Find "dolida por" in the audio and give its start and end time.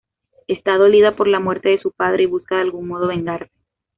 0.79-1.27